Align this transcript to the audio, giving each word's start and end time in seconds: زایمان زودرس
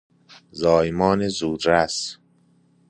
زایمان 0.51 1.27
زودرس 1.27 2.17